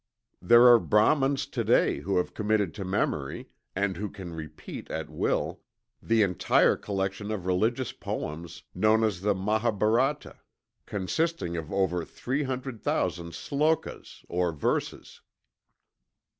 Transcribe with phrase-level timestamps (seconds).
[0.41, 5.11] There are Brahmins to day who have committed to memory, and who can repeat at
[5.11, 5.61] will,
[6.01, 10.39] the entire collection of religious poems known as the Mahabarata,
[10.87, 15.21] consisting of over 300,000 slokas or verses.